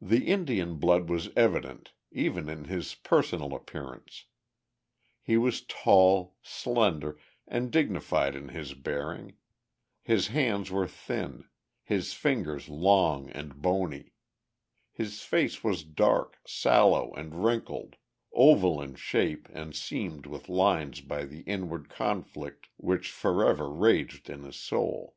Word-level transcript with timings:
The 0.00 0.28
Indian 0.28 0.76
blood 0.76 1.10
was 1.10 1.30
evident, 1.34 1.94
even 2.12 2.48
in 2.48 2.66
his 2.66 2.94
personal 2.94 3.54
appearance. 3.56 4.26
He 5.20 5.36
was 5.36 5.62
tall, 5.66 6.36
slender, 6.42 7.18
and 7.48 7.72
dignified 7.72 8.36
in 8.36 8.50
his 8.50 8.74
bearing; 8.74 9.32
his 10.00 10.28
hands 10.28 10.70
were 10.70 10.86
thin, 10.86 11.48
his 11.82 12.14
fingers 12.14 12.68
long 12.68 13.30
and 13.30 13.60
bony; 13.60 14.12
his 14.92 15.22
face 15.22 15.64
was 15.64 15.82
dark, 15.82 16.38
sallow, 16.46 17.12
and 17.14 17.42
wrinkled, 17.44 17.96
oval 18.32 18.80
in 18.80 18.94
shape 18.94 19.48
and 19.52 19.74
seamed 19.74 20.24
with 20.24 20.48
lines 20.48 21.00
by 21.00 21.24
the 21.24 21.40
inward 21.40 21.88
conflict 21.88 22.68
which 22.76 23.10
forever 23.10 23.68
raged 23.68 24.30
in 24.30 24.44
his 24.44 24.54
soul. 24.54 25.16